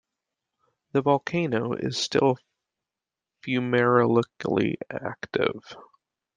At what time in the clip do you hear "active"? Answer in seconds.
4.89-5.75